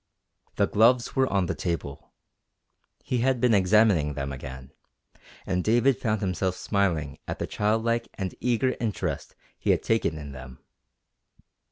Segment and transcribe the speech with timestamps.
[0.55, 2.11] The gloves were on the table.
[3.03, 4.71] He had been examining them again,
[5.45, 10.31] and David found himself smiling at the childlike and eager interest he had taken in
[10.31, 10.57] them.